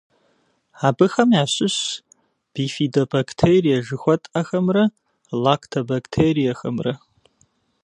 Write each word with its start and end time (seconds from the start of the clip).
Абыхэм 0.87 1.29
ящыщщ 1.43 1.79
бифидобактерие 2.53 3.77
жыхуэтӏэхэмрэ 3.87 4.83
лактобактериехэмрэ. 5.43 6.93